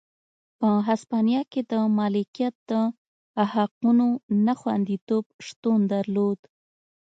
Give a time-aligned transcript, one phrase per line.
[0.59, 2.71] په هسپانیا کې د مالکیت د
[3.53, 4.07] حقونو
[4.45, 6.39] نه خوندیتوب شتون درلود.